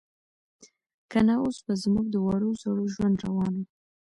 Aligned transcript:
که 1.11 1.19
نه 1.27 1.35
اوس 1.41 1.57
به 1.65 1.73
زموږ 1.83 2.05
د 2.11 2.15
وړو 2.25 2.49
زړو 2.61 2.83
ژوند 2.93 3.17
روان 3.25 3.53
و. 3.57 3.61